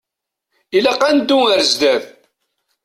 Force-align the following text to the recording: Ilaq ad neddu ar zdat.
Ilaq 0.77 1.01
ad 1.07 1.13
neddu 1.15 1.37
ar 1.53 1.61
zdat. 1.71 2.05